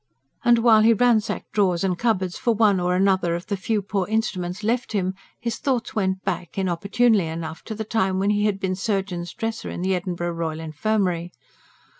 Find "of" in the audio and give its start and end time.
3.35-3.45